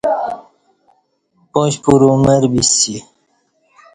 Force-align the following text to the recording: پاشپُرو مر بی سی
پاشپُرو 1.53 2.11
مر 2.23 2.43
بی 2.51 2.61
سی 2.75 2.95